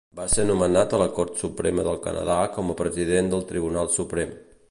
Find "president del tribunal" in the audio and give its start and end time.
2.81-3.93